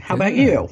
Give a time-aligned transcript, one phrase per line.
[0.00, 0.68] How about you?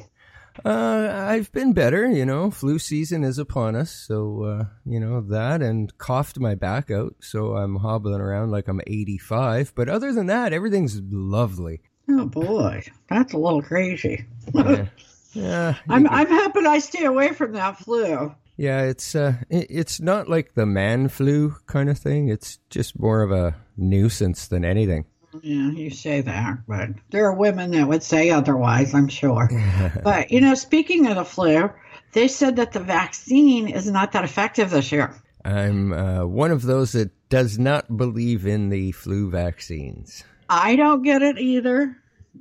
[0.65, 2.09] Uh, I've been better.
[2.09, 6.55] You know, flu season is upon us, so uh, you know that, and coughed my
[6.55, 9.73] back out, so I'm hobbling around like I'm 85.
[9.75, 11.81] But other than that, everything's lovely.
[12.09, 14.25] Oh boy, that's a little crazy.
[14.53, 14.87] Yeah,
[15.33, 15.75] yeah.
[15.89, 18.33] I'm I'm hoping I stay away from that flu.
[18.55, 22.29] Yeah, it's uh, it, it's not like the man flu kind of thing.
[22.29, 25.05] It's just more of a nuisance than anything.
[25.41, 29.49] Yeah, you say that, but there are women that would say otherwise, I'm sure.
[30.03, 31.69] but, you know, speaking of the flu,
[32.13, 35.13] they said that the vaccine is not that effective this year.
[35.43, 40.23] I'm uh, one of those that does not believe in the flu vaccines.
[40.49, 41.97] I don't get it either.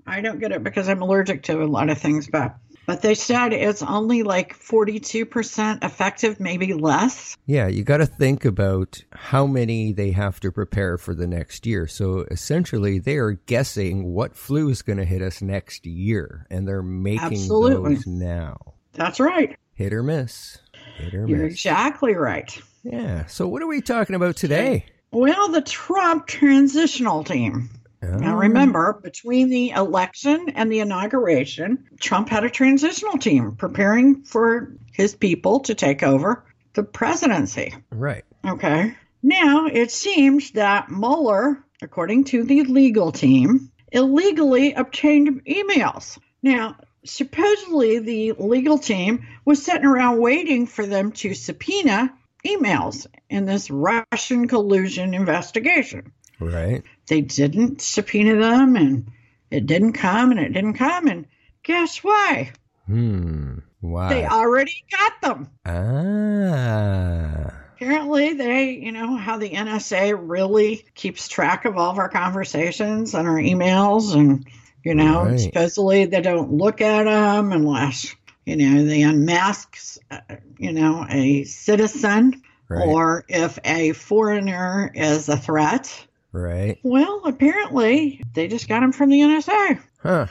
[0.06, 3.14] I don't get it because I'm allergic to a lot of things, but but they
[3.14, 7.36] said it's only like 42% effective, maybe less.
[7.46, 11.66] Yeah, you got to think about how many they have to prepare for the next
[11.66, 11.86] year.
[11.86, 16.66] So essentially, they are guessing what flu is going to hit us next year, and
[16.66, 17.96] they're making Absolutely.
[17.96, 18.74] those now.
[18.92, 19.56] That's right.
[19.74, 20.58] Hit or miss.
[20.96, 21.52] Hit or You're miss.
[21.54, 22.58] exactly right.
[22.82, 23.26] Yeah.
[23.26, 24.86] So what are we talking about today?
[25.10, 27.70] Well, the Trump transitional team.
[28.12, 34.22] Now, Oh, remember, between the election and the inauguration, Trump had a transitional team preparing
[34.24, 36.44] for his people to take over
[36.74, 37.74] the presidency.
[37.90, 38.24] Right.
[38.46, 38.94] Okay.
[39.22, 46.18] Now, it seems that Mueller, according to the legal team, illegally obtained emails.
[46.42, 52.12] Now, supposedly the legal team was sitting around waiting for them to subpoena
[52.44, 56.82] emails in this Russian collusion investigation Right.
[57.06, 59.10] they didn't subpoena them and
[59.50, 61.26] it didn't come and it didn't come and
[61.62, 62.52] guess why
[62.86, 63.58] Hmm.
[63.82, 64.08] Wow.
[64.08, 67.52] they already got them ah.
[67.74, 73.14] apparently they you know how the nsa really keeps track of all of our conversations
[73.14, 74.46] and our emails and
[74.84, 75.40] you know Right.
[75.40, 78.14] supposedly they don't look at them unless
[78.44, 79.76] you know they unmask
[80.10, 80.20] uh,
[80.58, 82.84] you know a citizen Right.
[82.88, 86.05] or if a foreigner is a threat
[86.36, 86.78] Right.
[86.82, 90.26] well apparently they just got them from the nsa Huh.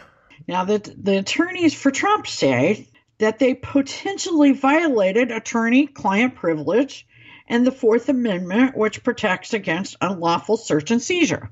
[0.48, 7.08] Now, the, the attorneys for Trump say that they potentially violated attorney client privilege
[7.48, 11.52] and the Fourth Amendment, which protects against unlawful search and seizure.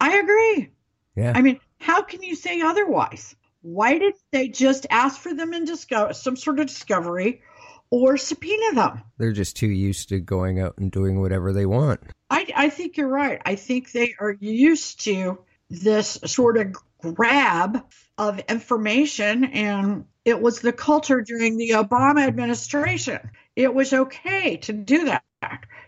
[0.00, 0.70] I agree.
[1.16, 1.32] Yeah.
[1.34, 3.34] I mean, how can you say otherwise?
[3.60, 7.42] Why didn't they just ask for them in disco- some sort of discovery
[7.92, 9.02] or subpoena them?
[9.18, 12.00] They're just too used to going out and doing whatever they want.
[12.30, 13.40] I, I think you're right.
[13.44, 15.38] I think they are used to
[15.68, 17.84] this sort of grab
[18.16, 23.30] of information, and it was the culture during the Obama administration.
[23.54, 25.22] It was okay to do that.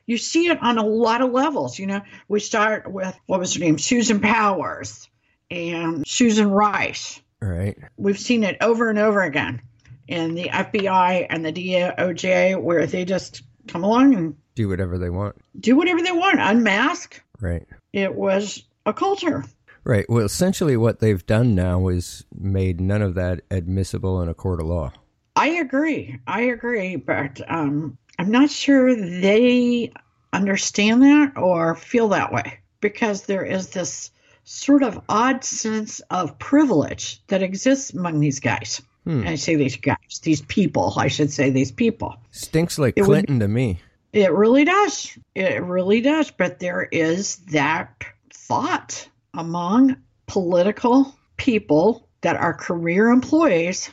[0.05, 1.79] You see it on a lot of levels.
[1.79, 5.09] You know, we start with what was her name, Susan Powers
[5.51, 7.23] and Susan Rice.
[7.41, 7.79] Right.
[7.97, 9.63] We've seen it over and over again
[10.09, 15.11] in the FBI and the DOJ, where they just come along and Do whatever they
[15.11, 15.37] want.
[15.61, 17.21] do whatever they want, unmask.
[17.41, 17.67] Right.
[17.93, 19.45] It was a culture.
[19.85, 20.07] Right.
[20.09, 24.61] Well, essentially, what they've done now is made none of that admissible in a court
[24.61, 24.93] of law.
[25.37, 26.19] I agree.
[26.27, 29.93] I agree, but um, I'm not sure they
[30.33, 34.11] understand that or feel that way because there is this
[34.45, 38.81] sort of odd sense of privilege that exists among these guys.
[39.05, 39.27] Hmm.
[39.27, 42.17] I say these guys, these people, I should say these people.
[42.31, 43.81] Stinks like It would- Clinton to me.
[44.13, 45.19] It really does.
[45.35, 46.31] It really does.
[46.31, 49.97] But there is that thought among
[50.27, 53.91] political people that are career employees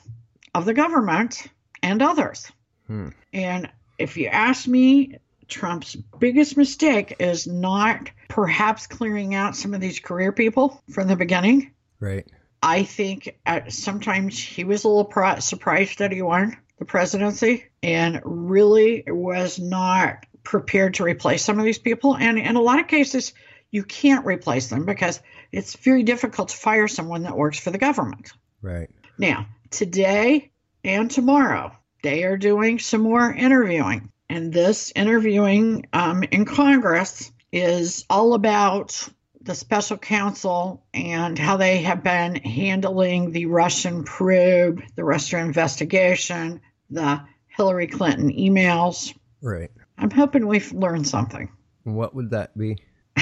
[0.53, 1.47] of the government
[1.81, 2.51] and others.
[2.87, 3.09] Hmm.
[3.33, 5.17] And if you ask me,
[5.47, 11.15] Trump's biggest mistake is not perhaps clearing out some of these career people from the
[11.15, 11.71] beginning.
[11.99, 12.25] Right.
[12.61, 17.65] I think at, sometimes he was a little pro- surprised that he won the presidency
[17.81, 22.15] and really was not prepared to replace some of these people.
[22.15, 23.33] And in a lot of cases,
[23.71, 25.19] you can't replace them because
[25.51, 28.31] it's very difficult to fire someone that works for the government.
[28.61, 28.89] Right.
[29.17, 30.51] Now, today
[30.83, 34.11] and tomorrow, they are doing some more interviewing.
[34.29, 39.07] And this interviewing um, in Congress is all about
[39.43, 46.61] the special counsel and how they have been handling the Russian probe, the Russian investigation,
[46.89, 49.13] the Hillary Clinton emails.
[49.41, 49.71] Right.
[49.97, 51.51] I'm hoping we've learned something.
[51.83, 52.77] What would that be?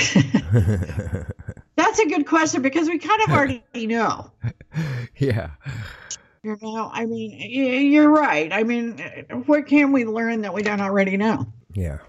[1.76, 4.32] That's a good question because we kind of already know.
[5.18, 5.52] yeah.
[6.44, 8.52] You know, I mean, you're right.
[8.52, 8.98] I mean,
[9.46, 11.52] what can we learn that we don't already know?
[11.74, 12.00] Yeah.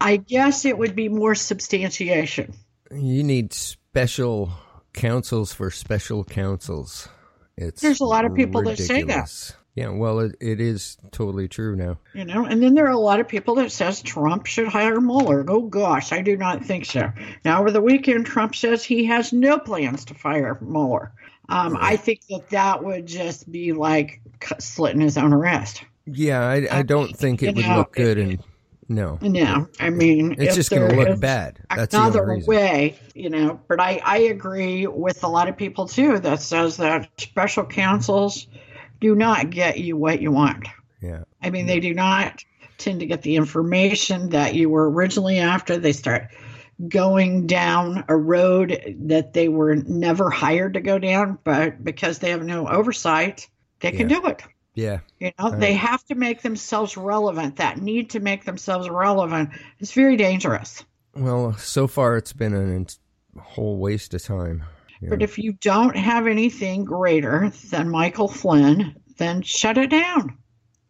[0.00, 2.54] I guess it would be more substantiation.
[2.90, 4.52] You need special
[4.92, 7.08] counsels for special counsels.
[7.56, 8.88] It's There's a lot of people ridiculous.
[8.88, 9.56] that say that.
[9.74, 11.98] Yeah, well, it, it is totally true now.
[12.12, 15.00] You know, and then there are a lot of people that says Trump should hire
[15.00, 15.44] Mueller.
[15.48, 17.10] Oh gosh, I do not think so.
[17.44, 21.12] Now over the weekend, Trump says he has no plans to fire Mueller.
[21.48, 24.20] Um, I think that that would just be like
[24.60, 25.82] slitting his own wrist.
[26.06, 28.42] Yeah, I, I don't think it would know, look good, and
[28.88, 31.60] no, No, I mean it's just going to look bad.
[31.74, 32.46] That's the Another reason.
[32.46, 33.60] way, you know.
[33.68, 38.46] But I I agree with a lot of people too that says that special counsels
[39.00, 40.66] do not get you what you want.
[41.00, 42.42] Yeah, I mean, they do not
[42.78, 45.76] tend to get the information that you were originally after.
[45.78, 46.28] They start
[46.88, 52.30] going down a road that they were never hired to go down, but because they
[52.30, 53.48] have no oversight,
[53.80, 54.20] they can Yeah.
[54.20, 54.42] do it.
[54.74, 55.60] Yeah, You know, Right.
[55.60, 57.56] they have to make themselves relevant.
[57.56, 60.84] That need to make themselves relevant is very dangerous.
[61.14, 62.98] Well, so far it's been an ent-
[63.40, 64.64] whole waste of time.
[65.00, 70.36] you But if you don't have anything greater than Michael Flynn, then shut it down.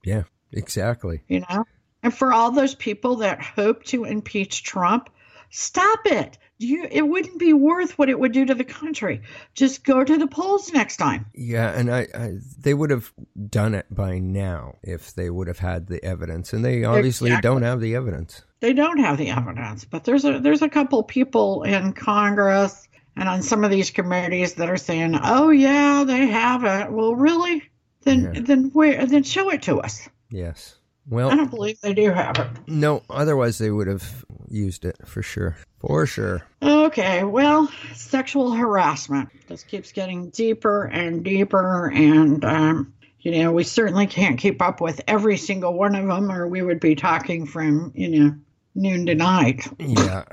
[0.05, 0.23] yeah,
[0.53, 1.21] exactly.
[1.29, 1.65] you know
[2.03, 5.09] and for all those people that hope to impeach trump
[5.57, 9.21] stop it you it wouldn't be worth what it would do to the country
[9.55, 13.13] just go to the polls next time Yeah, and I, I they would have
[13.49, 17.49] done it by now if they would have had the evidence, and they obviously Exactly.
[17.51, 18.43] don't have the evidence.
[18.61, 23.29] they don't have the evidence but there's a there's a couple people in congress and
[23.29, 27.63] on some of these committees that are saying oh yeah they have it well really
[28.03, 28.41] then Yeah.
[28.43, 30.77] then where then show it to us Yes.
[31.11, 33.03] I Well, don't believe they do have it no.
[33.11, 35.57] Otherwise, they would have used it for sure.
[35.81, 36.43] For sure.
[36.63, 39.29] Okay, well, sexual harassment.
[39.49, 44.81] just keeps getting deeper and deeper, and, um, you know, we certainly can't keep up
[44.81, 48.35] with every single one of them, or we would be talking from, you know,
[48.75, 49.67] noon to night.
[49.79, 50.25] Yeah.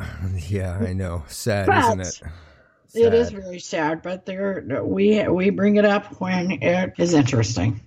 [0.48, 0.78] Yeah.
[0.80, 1.24] I know.
[1.28, 2.22] Sad, But isn't it?
[2.94, 3.42] It is Sad.
[3.44, 7.80] very sad, but there we we bring it up when it is interesting.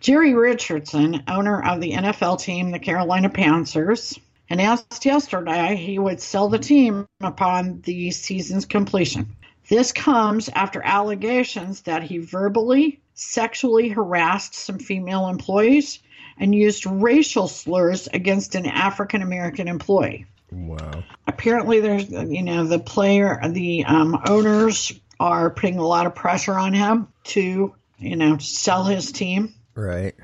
[0.00, 4.18] Jerry Richardson, owner of the NFL team, the Carolina Panthers,
[4.48, 9.34] announced yesterday he would sell the team upon the season's completion.
[9.68, 15.98] This comes after allegations that he verbally, sexually harassed some female employees
[16.38, 21.04] and used racial slurs against an African American employee Wow.
[21.26, 26.54] apparently there's you know the player the um, owners are putting a lot of pressure
[26.54, 30.14] on him to you know sell his team Right.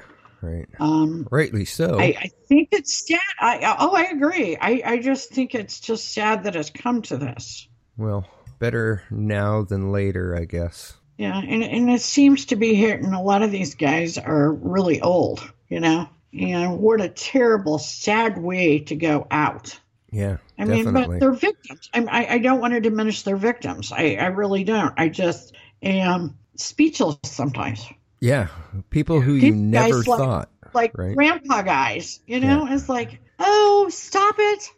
[0.43, 0.67] Right.
[0.79, 1.99] um, Rightly so.
[1.99, 6.13] I, I think it's sad I, oh i agree I, I just think it's just
[6.13, 7.67] sad that it's come to this
[7.97, 8.27] well,
[8.59, 10.95] better now than later, I guess.
[11.17, 15.01] yeah and, and it seems to be hitting a lot of these guys are really
[15.01, 19.79] old you know and what a terrible sad way to go out
[20.11, 20.39] Yeah.
[20.59, 21.91] I mean, but they're victims.
[21.95, 23.93] I, I, I don't want to diminish their victims.
[23.93, 24.95] I, I really don't.
[24.97, 27.89] I just am speechless sometimes.
[28.25, 28.49] Yeah.
[28.91, 30.51] People who you never like- thought.
[30.73, 31.15] Like Right.
[31.15, 34.71] grandpa guys, you know, it's like, oh, stop it.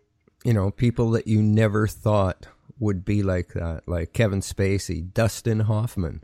[0.44, 2.46] you know, people that you never thought
[2.78, 6.22] would be like that, like Kevin Spacey, Dustin Hoffman,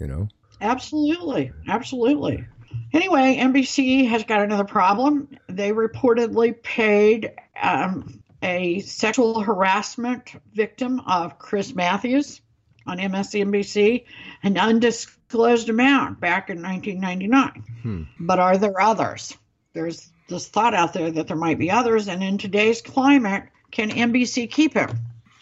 [0.00, 0.28] you know?
[0.60, 1.52] Absolutely.
[1.68, 2.44] Absolutely.
[2.92, 5.28] Anyway, NBC has got another problem.
[5.48, 7.30] They reportedly paid
[7.62, 12.40] um, a sexual harassment victim of Chris Matthews
[12.86, 14.04] on MSNBC
[14.42, 17.64] an undisclosed amount back in 1999.
[17.82, 18.02] Hmm.
[18.18, 19.36] But are there others?
[19.72, 22.08] There's this thought out there that there might be others.
[22.08, 24.90] And in today's climate, can NBC keep him?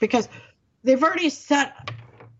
[0.01, 0.29] Because
[0.83, 1.91] they've already set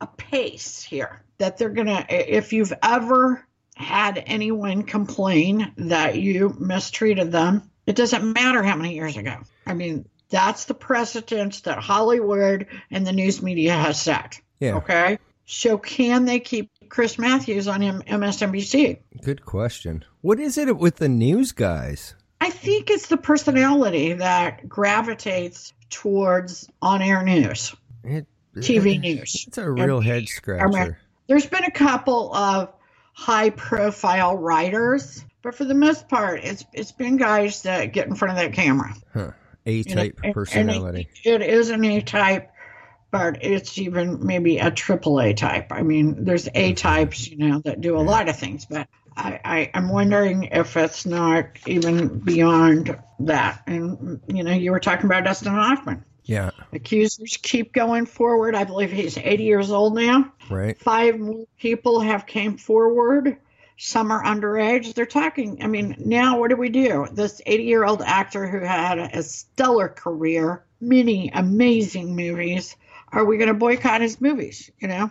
[0.01, 6.55] a pace here that they're going to, if you've ever had anyone complain that you
[6.59, 9.37] mistreated them, it doesn't matter how many years ago.
[9.67, 14.41] I mean, that's the precedent that Hollywood and the news media has set.
[14.65, 14.77] Yeah.
[14.77, 15.19] Okay.
[15.47, 18.99] So can they keep Chris Matthews on M- MSNBC?
[19.23, 20.05] Good question.
[20.23, 22.15] What is it with the news guys?
[22.41, 29.45] I think it's the personality that gravitates towards on-air news, It, TV news.
[29.49, 30.99] It's a real head scratcher.
[31.27, 32.73] There's been a couple of
[33.39, 38.33] high-profile writers, but for the most part, it's it's been guys that get in front
[38.39, 38.95] of that camera.
[39.13, 39.31] Huh.
[39.67, 41.09] A You know, type and- and personality.
[41.25, 42.51] it, it is an A type,
[43.15, 45.71] but it's even maybe a triple A type.
[45.71, 46.75] I mean, there's A mm-hmm.
[46.75, 50.77] types, you know, that do a lot of things, but I, I, I'm wondering if
[50.77, 53.63] it's not even beyond that.
[53.69, 56.05] And, you know, you were talking about Dustin Hoffman.
[56.25, 56.51] yeah.
[56.73, 58.57] Accusers keep going forward.
[58.57, 60.33] I believe he's 80 years old now.
[60.51, 60.77] Right.
[60.77, 63.37] Five more people have came forward.
[63.77, 64.93] Some are underage.
[64.95, 65.63] They're talking.
[65.63, 67.07] I mean, now what do we do?
[67.13, 72.75] This 80 year old actor who had a stellar career, many amazing movies.
[73.15, 74.71] Are we going to boycott his movies?
[74.79, 75.11] You know,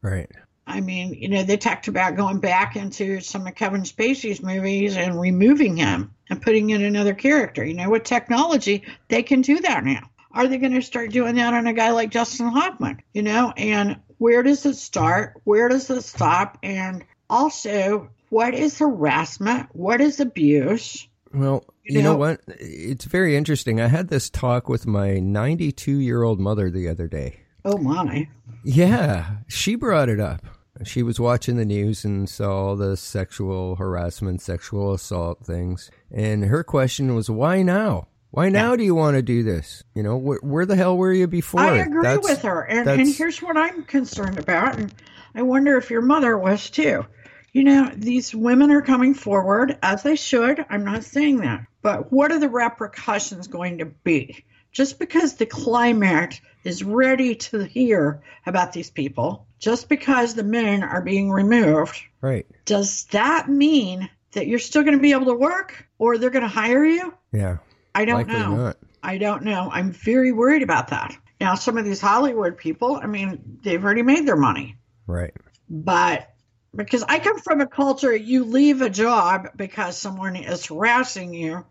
[0.00, 0.30] Right.
[0.66, 4.96] I mean, you know, they talked about going back into some of Kevin Spacey's movies
[4.96, 7.64] and removing him and putting in another character.
[7.64, 10.08] You know, with technology, they can do that now.
[10.32, 13.02] Are they going to start doing that on a guy like Justin Hoffman?
[13.12, 15.34] You know, and where does it start?
[15.44, 16.58] Where does it stop?
[16.62, 19.68] And also, what is harassment?
[19.72, 21.06] What is abuse?
[21.34, 22.40] Well, You you, know, know- what?
[22.46, 23.80] It's very interesting.
[23.80, 27.40] I had this talk with my 92 year old mother the other day.
[27.64, 28.28] Oh my.
[28.64, 30.44] Yeah, she brought it up.
[30.84, 35.90] She was watching the news and saw all the sexual harassment, sexual assault things.
[36.10, 38.08] And her question was, why now?
[38.30, 39.84] Why now do you want to do this?
[39.94, 41.60] You know, wh- where the hell were you before?
[41.60, 42.62] I agree That's- with her.
[42.62, 44.78] And, and here's what I'm concerned about.
[44.78, 44.92] And
[45.34, 47.04] I wonder if your mother was too.
[47.52, 50.64] You know, these women are coming forward as they should.
[50.70, 51.66] I'm not saying that.
[51.82, 54.44] But what are the repercussions going to be?
[54.72, 60.82] Just because the climate is ready to hear about these people, just because the men
[60.82, 62.46] are being removed, Right.
[62.64, 66.42] does that mean that you're still going to be able to work or they're going
[66.42, 67.12] to hire you?
[67.32, 67.58] Yeah.
[67.94, 68.56] I don't know.
[68.56, 68.78] not.
[69.02, 69.68] I don't know.
[69.72, 71.16] I'm very worried about that.
[71.40, 74.76] Now, some of these Hollywood people, I mean, they've already made their money,
[75.06, 75.34] Right.
[75.68, 76.28] but
[76.74, 81.64] because I come from a culture, you leave a job because someone is harassing you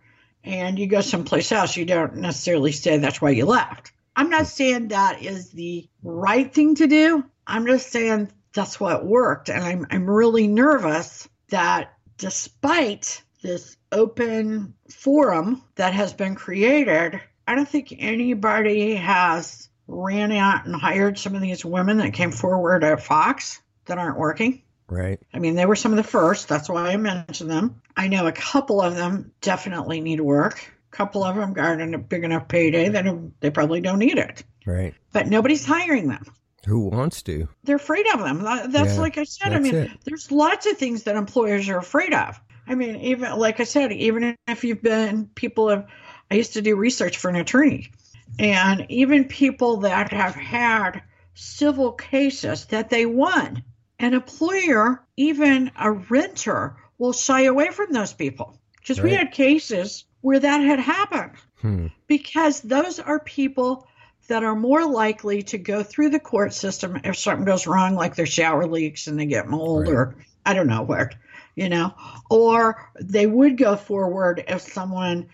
[0.44, 3.92] and you go someplace else, you don't necessarily say that's why you left.
[4.16, 7.26] I'm not saying that is the right thing to do.
[7.48, 9.50] I'm just saying that's what worked.
[9.50, 17.56] And I'm, I'm really nervous that despite this open forum that has been created, I
[17.56, 22.84] don't think anybody has ran out and hired some of these women that came forward
[22.84, 24.62] at Fox that aren't working.
[24.88, 25.20] Right.
[25.34, 26.50] I mean, they were some of the first.
[26.50, 27.82] That's why I mentioned them.
[27.96, 30.70] I know a couple of them definitely need work.
[30.92, 34.44] A couple of them got a big enough payday that they probably don't need it.
[34.66, 34.94] Right.
[35.14, 36.26] But nobody's hiring them.
[36.68, 37.48] Who wants to?
[37.64, 38.44] They're afraid of them.
[38.44, 39.54] That's Yeah, like I said.
[39.54, 39.92] I mean, it.
[40.06, 42.40] there's lots of things that employers are afraid of.
[42.68, 45.88] I mean, even like I said, even if you've been people have,
[46.30, 47.92] I used to do research for an attorney,
[48.38, 51.02] and even people that have had
[51.34, 53.64] civil cases that they won,
[53.98, 60.06] an employer, even a renter, will shy away from those people because we had cases
[60.22, 61.88] where that had happened Hmm.
[62.08, 63.88] because those are people
[64.28, 68.16] that are more likely to go through the court system if something goes wrong, like
[68.16, 69.94] their shower leaks and they get mold, Right.
[69.94, 71.14] or I don't know what,
[71.56, 71.94] you know,
[72.30, 75.28] or they would go forward if someone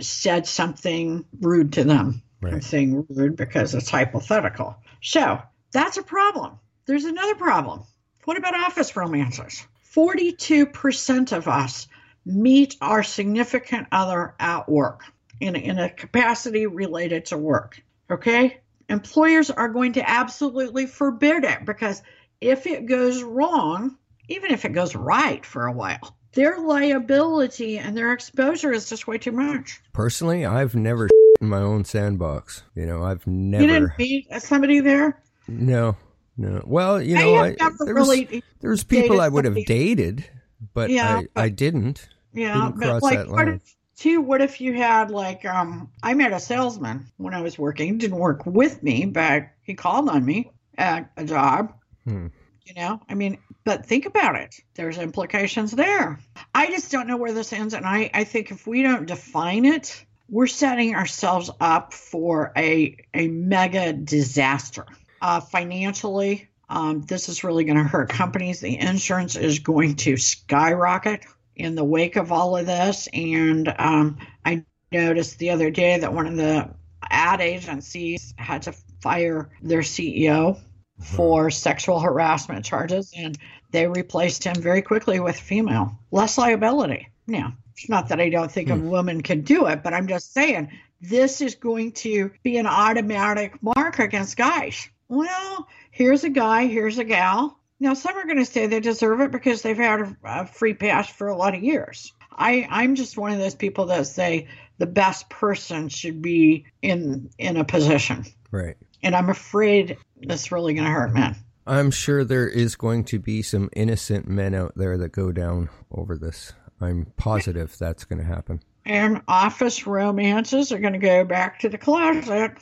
[0.00, 2.22] said something rude to them.
[2.42, 4.76] I'm saying rude because it's hypothetical.
[5.02, 5.40] So
[5.72, 6.58] that's a problem.
[6.86, 7.84] There's another problem.
[8.24, 9.66] What about office romances?
[9.94, 11.88] 42% of us
[12.24, 15.02] meet our significant other at work
[15.40, 17.82] in, in a capacity related to work.
[18.10, 18.60] Okay?
[18.88, 22.02] Employers are going to absolutely forbid it because
[22.40, 23.96] if it goes wrong,
[24.28, 29.06] even if it goes right for a while, their liability and their exposure is just
[29.06, 29.80] way too much.
[29.92, 31.08] Personally, I've never
[31.40, 32.62] in my own sandbox.
[32.74, 33.62] You know, I've never.
[33.62, 35.22] You didn't meet somebody there?
[35.48, 35.96] No.
[36.36, 36.62] No.
[36.66, 40.28] Well, you know, I, there was really there's people I would have dated,
[40.74, 42.08] but Yeah, I, I didn't.
[42.34, 44.20] Yeah, but like, what if, too?
[44.20, 47.92] What if you had like, um, I met a salesman when I was working.
[47.92, 51.74] He Didn't work with me, but he called on me at a job.
[52.04, 52.28] Hmm.
[52.66, 54.56] You know, I mean, but think about it.
[54.74, 56.18] There's implications there.
[56.54, 59.66] I just don't know where this ends, and I, I think if we don't define
[59.66, 64.86] it, we're setting ourselves up for a a mega disaster.
[65.20, 68.60] Uh, financially, um, this is really going to hurt companies.
[68.60, 71.24] The insurance is going to skyrocket
[71.56, 73.08] in the wake of all of this.
[73.12, 76.70] And um, I noticed the other day that one of the
[77.10, 80.58] ad agencies had to fire their CEO
[81.00, 83.36] for sexual harassment charges, and
[83.72, 85.98] they replaced him very quickly with female.
[86.10, 87.08] Less liability.
[87.26, 88.88] Now, It's not that I don't think a Hmm.
[88.88, 90.70] woman can do it, but I'm just saying
[91.00, 94.88] this is going to be an automatic mark against guys.
[95.08, 97.58] Well, here's a guy, here's a gal.
[97.80, 100.74] Now, some are going to say they deserve it because they've had a, a free
[100.74, 102.12] pass for a lot of years.
[102.30, 107.30] I, I'm just one of those people that say the best person should be in
[107.38, 108.76] in a position, Right.
[109.02, 111.36] and I'm afraid that's really going to hurt men.
[111.66, 115.70] I'm sure there is going to be some innocent men out there that go down
[115.90, 116.52] over this.
[116.80, 118.60] I'm positive that's going to happen.
[118.84, 122.52] And office romances are going to go back to the closet.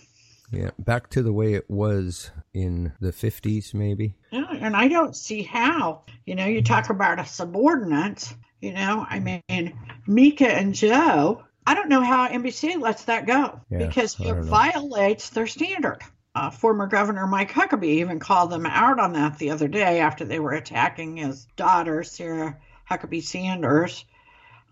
[0.53, 4.15] Yeah, back to the way it was in the 50s, maybe.
[4.31, 6.03] Yeah, and I don't see how.
[6.27, 8.33] You know, you talk about a subordinate.
[8.61, 11.43] You know, I mean, Mika and Joe.
[11.67, 16.01] I don't know how NBC lets that go Yeah, because it violates their standard.
[16.35, 20.25] Uh, former Governor Mike Huckabee even called them out on that the other day after
[20.25, 22.57] they were attacking his daughter, Sarah
[22.91, 24.05] Huckabee Sanders.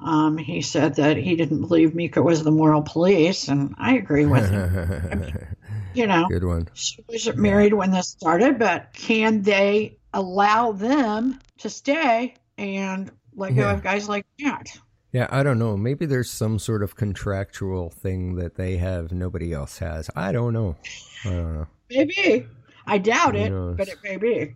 [0.02, 4.26] Um, he said that he didn't believe Mika was the moral police, and I agree
[4.26, 5.46] with him.
[5.92, 6.68] You know, Good one.
[6.72, 13.56] she wasn't married when this started, but can they allow them to stay and let
[13.56, 13.72] go Yeah.
[13.72, 14.68] of guys like that?
[15.10, 15.76] Yeah, I don't know.
[15.76, 20.08] Maybe there's some sort of contractual thing that they have nobody else has.
[20.14, 20.76] I don't know.
[21.24, 21.66] I don't know.
[21.90, 22.46] Maybe.
[22.86, 24.54] I doubt it, but it may be.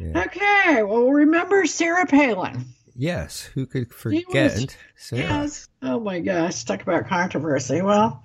[0.00, 0.22] Yeah.
[0.24, 2.64] Okay, well, remember Sarah Palin.
[2.96, 5.22] Yes, who could forget Sarah?
[5.22, 5.68] Yes.
[5.82, 7.82] Oh my gosh, talk about controversy.
[7.82, 8.24] Well,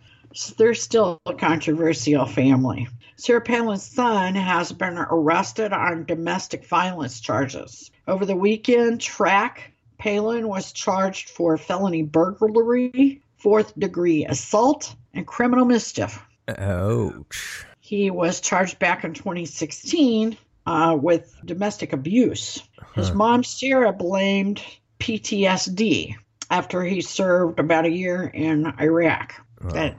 [0.57, 2.87] they're still a controversial family.
[3.17, 7.89] Sarah Palin's son has been arrested on domestic violence charges.
[8.07, 15.65] Over the weekend, Track Palin was charged for felony burglary, fourth degree assault, and criminal
[15.65, 16.21] mischief.
[16.47, 17.65] Ouch.
[17.79, 22.61] He was charged back in 2016 uh, with domestic abuse.
[22.95, 24.61] His mom, Sarah, blamed
[24.99, 26.15] PTSD
[26.49, 29.33] after he served about a year in Iraq.
[29.63, 29.71] Wow.
[29.71, 29.97] That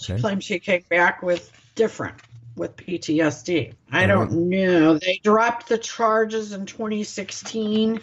[0.00, 0.20] she Okay.
[0.20, 2.16] claims he came back with different
[2.56, 3.72] with PTSD.
[3.92, 4.98] I I don't know.
[4.98, 8.00] They dropped the charges in 2016.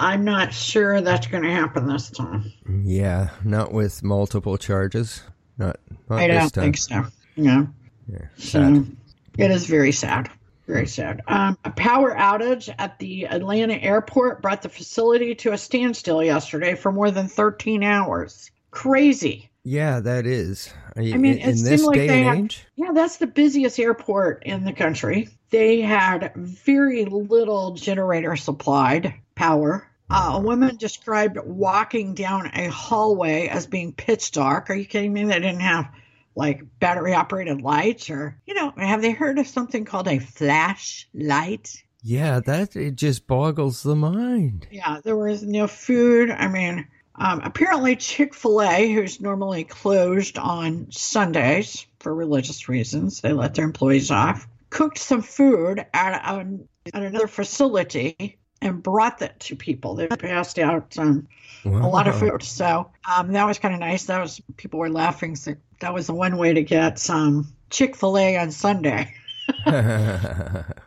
[0.00, 2.50] I'm not sure that's going to happen this time.
[2.84, 5.22] Yeah, not with multiple charges.
[5.58, 7.04] Not, not I don't think so.
[7.36, 7.68] No.
[8.10, 8.96] Yeah, So sad.
[9.38, 10.30] it is very sad.
[10.66, 11.22] Very sad.
[11.26, 16.74] Um, a power outage at the Atlanta airport brought the facility to a standstill yesterday
[16.74, 18.50] for more than 13 hours.
[18.70, 19.50] Crazy.
[19.64, 20.72] Yeah, that is.
[20.96, 22.66] I mean, in, it in this like day and had- age.
[22.76, 25.28] Yeah, that's the busiest airport in the country.
[25.50, 29.86] They had very little generator supplied power.
[30.08, 34.70] Uh, a woman described walking down a hallway as being pitch dark.
[34.70, 35.24] Are you kidding me?
[35.24, 35.88] They didn't have
[36.34, 41.82] like battery operated lights or, you know, have they heard of something called a flashlight?
[42.02, 44.66] Yeah, that it just boggles the mind.
[44.70, 46.30] Yeah, there was no food.
[46.30, 53.20] I mean, um, apparently Chick fil A, who's normally closed on Sundays for religious reasons,
[53.20, 59.18] they let their employees off, cooked some food at, um, at another facility and brought
[59.18, 59.94] that to people.
[59.94, 61.26] They passed out um,
[61.64, 62.42] a lot of food.
[62.42, 64.04] So um, that was kind of nice.
[64.04, 65.36] That was, people were laughing.
[65.36, 69.14] So that was the one way to get some Chick fil A on Sunday.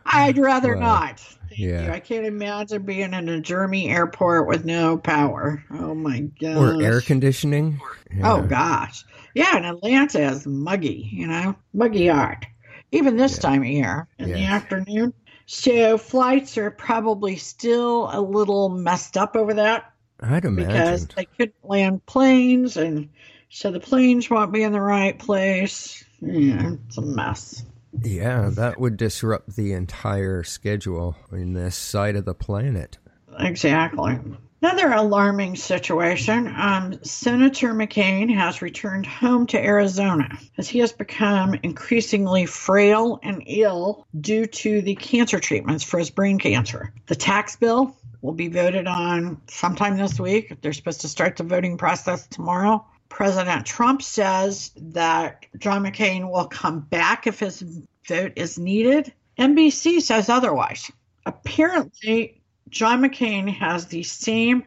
[0.06, 0.80] I'd rather Wow.
[0.80, 1.20] not.
[1.48, 1.84] Thank Yeah.
[1.86, 1.90] you.
[1.92, 5.62] I can't imagine being in a German airport with no power.
[5.70, 6.56] Oh my god.
[6.78, 7.80] or air conditioning.
[8.22, 9.04] Oh gosh.
[9.34, 12.46] Yeah, and Atlanta is muggy, you know, muggy hot.
[12.92, 13.40] Even this Yeah.
[13.40, 15.12] time of year in the afternoon.
[15.46, 20.66] So flights are probably still a little messed up over that I'd imagine.
[20.66, 23.10] because they couldn't land planes and
[23.50, 26.04] so the planes won't be in the right place.
[26.20, 27.62] Yeah, it's a mess.
[28.02, 32.98] Yeah, that would disrupt the entire schedule in this side of the planet.
[33.38, 34.18] Exactly.
[34.64, 36.50] Another alarming situation.
[36.56, 43.42] Um, Senator McCain has returned home to Arizona as he has become increasingly frail and
[43.44, 46.94] ill due to the cancer treatments for his brain cancer.
[47.08, 50.56] The tax bill will be voted on sometime this week.
[50.62, 52.86] They're supposed to start the voting process tomorrow.
[53.10, 57.62] President Trump says that John McCain will come back if his
[58.08, 59.12] vote is needed.
[59.38, 60.90] NBC says otherwise.
[61.26, 62.40] Apparently,
[62.74, 64.64] John McCain has the same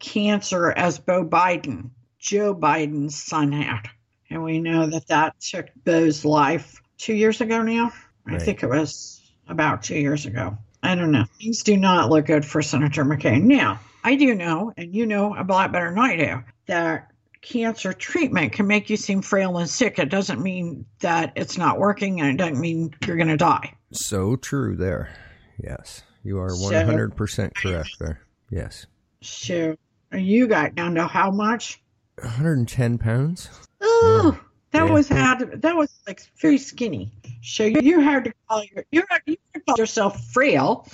[0.00, 3.88] cancer as Bo Biden, Joe Biden's son had.
[4.28, 7.92] And we know that that took Bo's life two years ago now.
[8.26, 10.58] I think it was about two years ago.
[10.82, 11.26] I don't know.
[11.40, 13.44] Things do not look good for Senator McCain.
[13.44, 17.92] Now, I do know, and you know a lot better than I do, that cancer
[17.92, 20.00] treatment can make you seem frail and sick.
[20.00, 23.74] It doesn't mean that it's not working, and it doesn't mean you're going to die.
[23.92, 25.14] So true there.
[25.62, 26.02] Yes.
[26.24, 28.20] You are 100% correct there.
[28.50, 28.86] Yes.
[29.22, 29.76] So
[30.10, 31.82] and you got down to how much?
[32.16, 33.50] 110 pounds.
[33.80, 34.38] Oh,
[34.72, 34.92] that Yeah.
[34.92, 37.12] was had that was like very skinny.
[37.42, 40.86] So you had to call your you had, you had to call yourself frail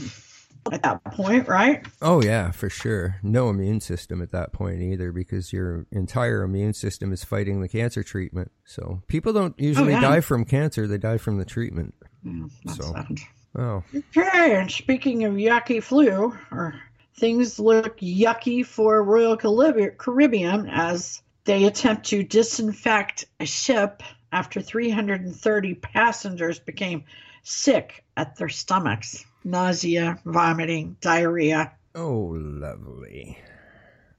[0.72, 1.86] at that point, right?
[2.02, 3.16] Oh yeah, for sure.
[3.22, 7.68] No immune system at that point either, because your entire immune system is fighting the
[7.68, 8.50] cancer treatment.
[8.64, 10.00] So people don't oh, usually yeah.
[10.00, 11.94] die from cancer; they die from the treatment.
[12.24, 12.92] Yeah, that's So.
[12.92, 13.06] that.
[13.56, 16.80] Oh, Okay, and speaking of yucky flu, or
[17.16, 25.74] things look yucky for Royal Caribbean as they attempt to disinfect a ship after 330
[25.74, 27.04] passengers became
[27.42, 29.24] sick at their stomachs.
[29.42, 31.72] Nausea, vomiting, diarrhea.
[31.94, 33.38] oh, lovely,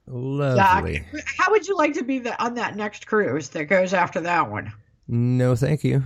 [0.08, 1.06] lovely.
[1.38, 4.50] How would you like to be the, on that next cruise that goes after that
[4.50, 4.74] one?
[5.08, 6.04] No, thank you.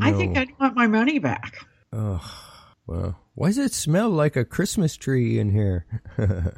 [0.00, 1.66] I think I'd want my money back.
[1.98, 2.20] Oh,
[2.86, 5.86] well, why does it smell like a Christmas tree in here?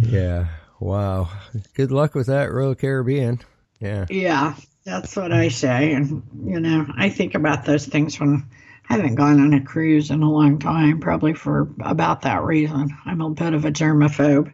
[0.00, 0.46] yeah.
[0.78, 1.30] Wow.
[1.74, 3.40] Good luck with that, Royal Caribbean.
[3.80, 4.06] Yeah.
[4.08, 5.92] Yeah, that's what I say.
[5.94, 8.46] And, you know, I think about those things when
[8.88, 12.96] I haven't gone on a cruise in a long time, probably for about that reason.
[13.04, 14.52] I'm a bit of a germaphobe.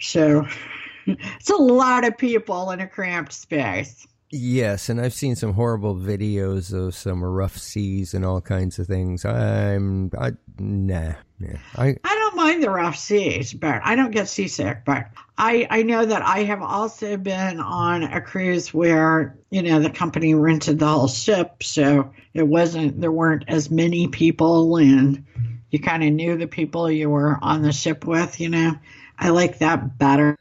[0.00, 0.46] So
[1.06, 4.06] it's a lot of people in a cramped space.
[4.34, 8.86] Yes, and I've seen some horrible videos of some rough seas and all kinds of
[8.86, 9.26] things.
[9.26, 11.58] I'm, I, nah, yeah.
[11.76, 14.86] I, I don't mind the rough seas, but I don't get seasick.
[14.86, 19.80] But I, I know that I have also been on a cruise where, you know,
[19.80, 21.62] the company rented the whole ship.
[21.62, 25.26] So it wasn't, there weren't as many people and
[25.70, 28.78] you kind of knew the people you were on the ship with, you know.
[29.18, 30.38] I like that better.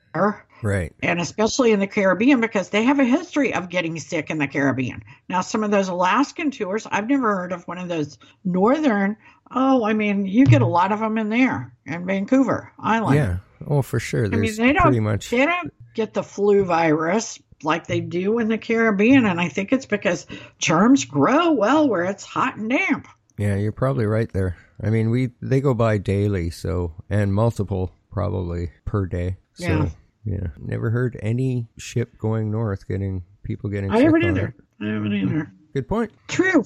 [0.64, 0.94] Right.
[1.02, 4.48] And especially in the Caribbean because they have a history of getting sick in the
[4.48, 5.04] Caribbean.
[5.30, 9.18] Now, some of those Alaskan tours, I've never heard of one of those northern.
[9.52, 13.16] Oh, I mean, you get a lot of them in there in Vancouver Island.
[13.16, 13.38] Yeah.
[13.68, 14.26] Oh, for sure.
[14.26, 15.30] I mean, they don't pretty much.
[15.30, 19.72] they don't get the flu virus like they do in the Caribbean, and I think
[19.72, 20.26] it's because
[20.58, 23.08] germs grow well where it's hot and damp.
[23.38, 24.58] Yeah, you're probably right there.
[24.84, 29.38] I mean, we they go by daily, so and multiple probably per day.
[29.54, 29.90] So Yeah.
[30.26, 33.92] Yeah, never heard any ship going north getting people getting.
[33.92, 34.48] I sick haven't either.
[34.48, 34.84] it.
[34.84, 35.52] I haven't either.
[35.74, 36.12] Good point.
[36.28, 36.66] True.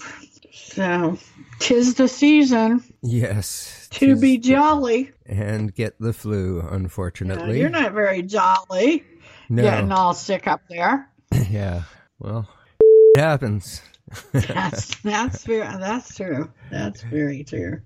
[0.51, 1.17] So,
[1.59, 3.87] tis the season Yes.
[3.91, 5.11] to be jolly.
[5.25, 6.61] and get the flu.
[6.61, 9.03] Unfortunately, you're not very jolly
[9.49, 9.63] no.
[9.63, 11.09] getting all sick up there.
[11.49, 11.83] yeah.
[12.19, 12.47] Well,
[12.79, 13.81] it happens.
[14.31, 16.51] That's that's very, that's true.
[16.69, 17.81] That's very true.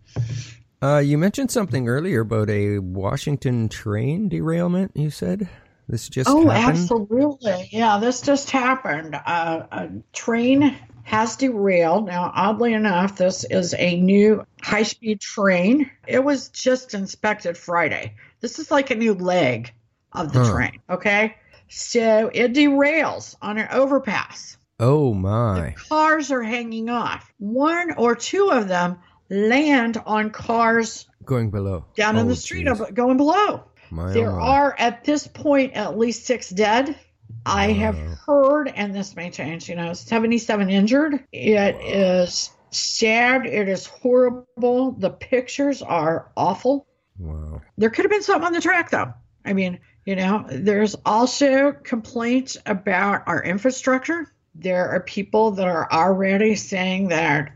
[0.81, 4.91] Uh, you mentioned something earlier about a Washington train derailment.
[4.95, 5.49] You said
[5.89, 6.79] this just Oh, happened.
[6.79, 7.67] absolutely.
[7.71, 9.13] Yeah, this just happened.
[9.15, 12.05] Uh, a train has derailed.
[12.05, 15.89] Now, oddly enough, this is a new high speed train.
[16.07, 18.15] It was just inspected Friday.
[18.39, 19.73] This is like a new leg
[20.13, 20.53] of the Huh.
[20.53, 20.79] train.
[20.89, 21.35] Okay.
[21.67, 24.57] So it derails on an overpass.
[24.79, 25.75] Oh my!
[25.75, 27.33] The cars are hanging off.
[27.37, 31.85] One or two of them land on cars Going below.
[31.95, 32.81] down in Oh, the street geez.
[32.81, 33.63] up, going below.
[33.91, 36.97] My, There oh, are at this point at least six dead.
[37.45, 41.23] I have heard, and this may change, you know, 77 injured.
[41.31, 43.45] It is sad.
[43.45, 44.91] It is horrible.
[44.91, 46.87] The pictures are awful.
[47.17, 47.61] Wow.
[47.77, 49.13] There could have been something on the track, though.
[49.45, 54.31] I mean, you know, there's also complaints about our infrastructure.
[54.61, 57.51] There are people that are already saying that,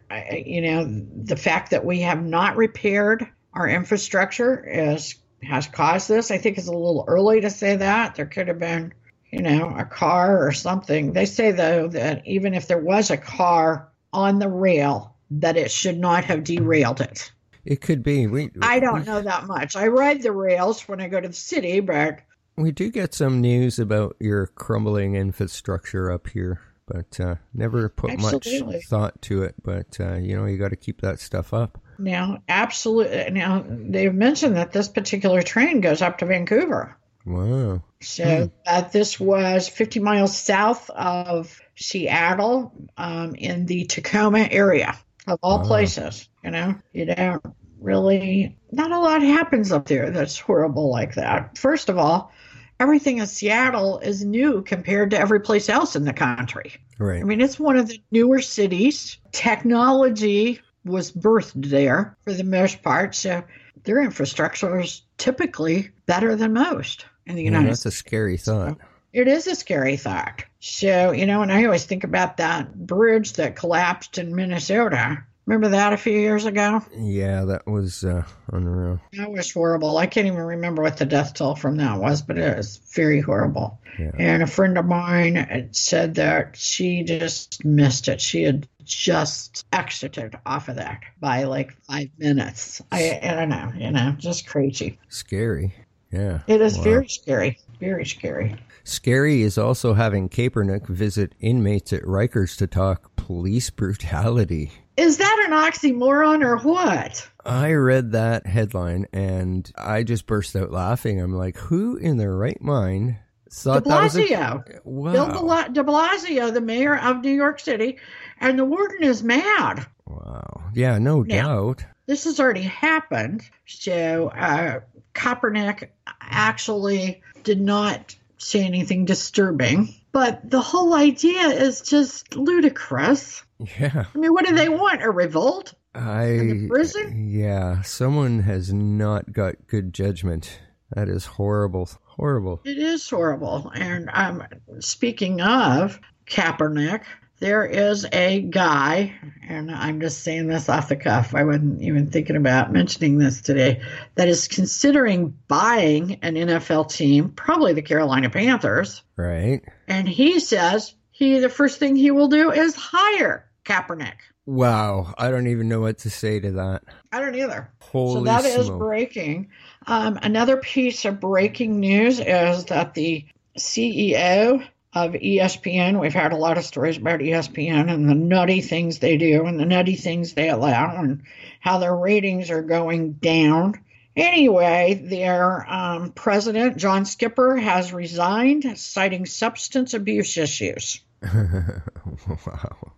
[0.46, 0.86] you know,
[1.24, 6.32] the fact that we have not repaired our infrastructure is has caused this.
[6.32, 8.16] I think it's a little early to say that.
[8.16, 8.94] There could have been,
[9.30, 11.12] you know, a car or something.
[11.13, 15.72] They say though that even if there was a car on the rail, that it
[15.72, 17.32] should not have derailed it.
[17.66, 18.28] It could be.
[18.28, 19.76] We I don't we, know that much.
[19.76, 22.20] I ride the rails when I go to the city, but
[22.56, 28.12] We do get some news about your crumbling infrastructure up here, but uh, never put
[28.12, 28.76] Absolutely.
[28.76, 29.56] much thought to it.
[29.63, 31.80] But uh, you know, you got to keep that stuff up.
[31.98, 33.30] now, absolutely.
[33.32, 36.98] Now, they've mentioned that this particular train goes up to Vancouver.
[37.26, 37.84] Wow.
[38.02, 45.39] So uh, this was 50 miles south of Seattle um, in the Tacoma area, of
[45.41, 45.65] all Wow.
[45.67, 46.28] places.
[46.43, 47.41] You know, you don't
[47.80, 51.58] really, not a lot happens up there that's horrible like that.
[51.58, 52.32] First of all,
[52.80, 56.76] everything in Seattle is new compared to every place else in the country.
[57.00, 57.22] Right.
[57.22, 59.18] I mean, it's one of the newer cities.
[59.32, 63.44] Technology was birthed there for the most part, so
[63.84, 67.96] their infrastructure is typically better than most in the Yeah, United that's States.
[67.96, 68.78] That's a scary thought.
[69.14, 70.44] It is a scary thought.
[70.60, 75.24] So, you know, and I always think about that bridge that collapsed in Minnesota.
[75.46, 76.82] Remember that a few years ago?
[76.96, 79.00] Yeah, that was uh, unreal.
[79.14, 79.98] That was horrible.
[79.98, 83.20] I can't even remember what the death toll from that was, but it was very
[83.20, 83.80] horrible.
[84.00, 84.12] Yeah.
[84.18, 88.22] And a friend of mine said that she just missed it.
[88.22, 92.82] She had just exited off of that by like five minutes.
[92.92, 94.98] I, I don't know, you know, just crazy.
[95.10, 95.76] Scary.
[96.12, 96.40] Yeah.
[96.48, 96.84] It is Wow.
[96.84, 97.60] very scary.
[97.80, 98.56] Very scary.
[98.86, 104.72] Scary is also having Kaepernick visit inmates at Rikers to talk police brutality.
[104.98, 107.28] Is that an oxymoron or what?
[107.46, 111.20] I read that headline and I just burst out laughing.
[111.20, 113.18] I'm like, who in their right mind
[113.50, 114.80] De thought that was a Blasio.
[114.86, 115.12] wow?
[115.12, 115.26] Bill
[115.74, 117.98] de Blasio, the mayor of New York City,
[118.40, 119.86] and the warden is mad.
[120.06, 120.64] Wow.
[120.74, 121.86] Yeah, no Now- doubt.
[122.06, 123.44] This has already happened.
[123.66, 124.82] So uh,
[125.14, 125.88] Kaepernick
[126.20, 129.94] actually did not say anything disturbing.
[130.12, 133.44] But the whole idea is just ludicrous.
[133.80, 134.06] Yeah.
[134.14, 135.02] I mean, what do they want?
[135.04, 135.74] A revolt?
[135.96, 137.30] I the prison?
[137.30, 140.60] Yeah, someone has not got good judgment.
[140.96, 141.90] That is horrible.
[142.04, 142.62] Horrible.
[142.64, 143.72] It is horrible.
[143.74, 144.44] And um,
[144.80, 147.04] speaking of Kaepernick,
[147.44, 149.14] there is a guy,
[149.50, 151.36] and I'm just saying this off the cuff.
[151.36, 153.82] I wasn't even thinking about mentioning this today,
[154.16, 159.04] that is considering buying an NFL team, probably the Carolina Panthers.
[159.18, 159.62] Right?
[159.90, 164.16] And he says he the first thing he will do is hire Kaepernick.
[164.46, 165.14] Wow.
[165.18, 166.84] I don't even know what to say to that.
[167.12, 167.70] I don't either.
[167.82, 168.80] Holy so that is smoke.
[168.80, 169.50] breaking.
[169.86, 173.26] Um, another piece of breaking news is that the
[173.58, 179.00] CEO of ESPN, we've had a lot of stories about ESPN and the nutty things
[179.00, 181.24] they do and the nutty things they allow and
[181.60, 183.80] how their ratings are going down.
[184.16, 191.02] Anyway, their um, president, John Skipper, has resigned, citing substance abuse issues.
[191.24, 192.94] wow.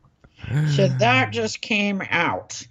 [0.76, 2.62] So that just came out.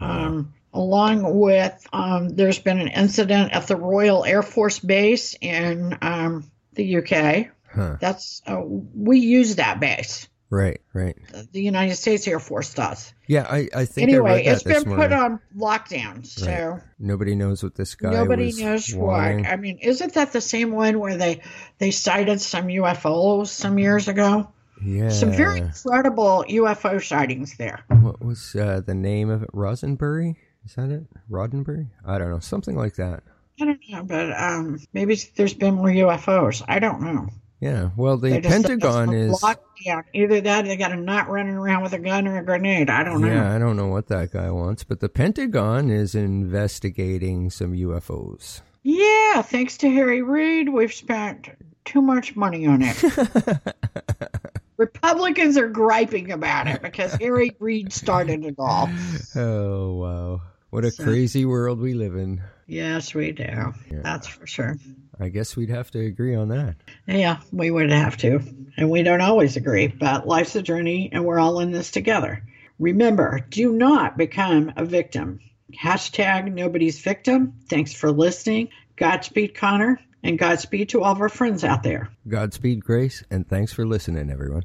[0.00, 5.96] Um, along with, um, there's been an incident at the Royal Air Force Base in
[6.02, 7.48] um, the UK.
[7.72, 7.96] Huh.
[8.00, 10.28] That's uh, we use that base.
[10.50, 11.14] Right, right.
[11.52, 13.12] The United States Air Force does.
[13.26, 17.62] Yeah, I, I think I Anyway, that it's been put on lockdown, so Nobody knows
[17.62, 19.44] what this guy nobody knows wanting.
[19.44, 19.52] what.
[19.52, 21.42] I mean, isn't that the same one where they
[21.76, 24.50] they cited some UFOs some years ago?
[24.82, 25.10] Yeah.
[25.10, 27.84] Some very credible UFO sightings there.
[27.88, 29.50] What was uh, the name of it?
[29.52, 30.38] Rosenberry?
[30.64, 31.04] Is that it?
[31.30, 31.88] Roddenberry?
[32.06, 32.38] I don't know.
[32.38, 33.22] Something like that.
[33.60, 36.62] I don't know, but um, maybe there's been more UFOs.
[36.68, 37.28] I don't know.
[37.60, 37.90] Yeah.
[37.96, 39.42] Well, the They Pentagon is.
[39.42, 40.04] locked down.
[40.12, 42.88] Either that, or they got a nut running around with a gun or a grenade.
[42.90, 43.28] I don't know.
[43.28, 48.60] Yeah, I don't know what that guy wants, but the Pentagon is investigating some UFOs.
[48.84, 51.48] Yeah, thanks to Harry Reid, we've spent
[51.84, 52.96] too much money on it.
[54.76, 58.88] Republicans are griping about it because Harry Reid started it all.
[59.34, 60.40] Oh, wow.
[60.70, 62.42] What a So- crazy world we live in.
[62.66, 63.72] Yes, we do.
[63.90, 64.76] That's for sure.
[65.18, 66.76] I guess we'd have to agree on that.
[67.06, 68.40] Yeah, we would have to.
[68.76, 72.42] And we don't always agree, but life's a journey and we're all in this together.
[72.78, 75.40] Remember, do not become a victim.
[75.82, 77.54] Hashtag nobody's victim.
[77.68, 78.68] Thanks for listening.
[78.96, 82.10] Godspeed, Connor, and Godspeed to all of our friends out there.
[82.28, 84.64] Godspeed, Grace, and thanks for listening, everyone.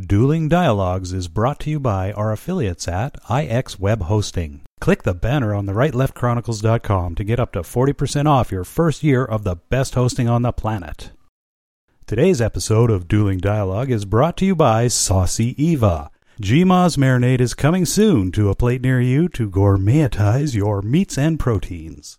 [0.00, 4.62] Dueling Dialogues is brought to you by our affiliates at IX Web Hosting.
[4.84, 6.12] Click the banner on the rightleft
[7.16, 10.52] to get up to 40% off your first year of the best hosting on the
[10.52, 11.10] planet.
[12.06, 16.10] Today's episode of Dueling Dialogue is brought to you by Saucy Eva.
[16.38, 21.40] GMA's marinade is coming soon to a plate near you to gourmetize your meats and
[21.40, 22.18] proteins.